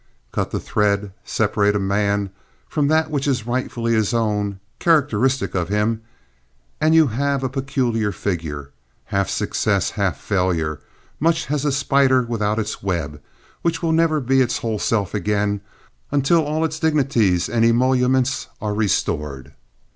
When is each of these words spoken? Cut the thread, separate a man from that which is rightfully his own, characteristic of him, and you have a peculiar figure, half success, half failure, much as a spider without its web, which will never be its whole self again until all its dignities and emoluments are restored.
Cut 0.31 0.49
the 0.49 0.59
thread, 0.59 1.13
separate 1.23 1.75
a 1.75 1.79
man 1.79 2.31
from 2.67 2.87
that 2.87 3.11
which 3.11 3.27
is 3.27 3.45
rightfully 3.45 3.93
his 3.93 4.15
own, 4.15 4.59
characteristic 4.79 5.53
of 5.53 5.69
him, 5.69 6.01
and 6.79 6.95
you 6.95 7.05
have 7.05 7.43
a 7.43 7.49
peculiar 7.49 8.11
figure, 8.11 8.71
half 9.05 9.29
success, 9.29 9.91
half 9.91 10.19
failure, 10.19 10.79
much 11.19 11.51
as 11.51 11.65
a 11.65 11.71
spider 11.71 12.23
without 12.23 12.57
its 12.57 12.81
web, 12.81 13.21
which 13.61 13.83
will 13.83 13.91
never 13.91 14.19
be 14.19 14.41
its 14.41 14.57
whole 14.57 14.79
self 14.79 15.13
again 15.13 15.61
until 16.09 16.43
all 16.45 16.65
its 16.65 16.79
dignities 16.79 17.47
and 17.47 17.63
emoluments 17.63 18.47
are 18.59 18.73
restored. 18.73 19.53